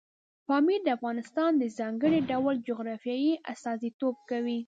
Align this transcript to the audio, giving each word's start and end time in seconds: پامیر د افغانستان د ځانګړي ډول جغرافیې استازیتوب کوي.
پامیر 0.47 0.79
د 0.83 0.89
افغانستان 0.97 1.51
د 1.57 1.63
ځانګړي 1.77 2.19
ډول 2.31 2.55
جغرافیې 2.67 3.33
استازیتوب 3.53 4.15
کوي. 4.29 4.57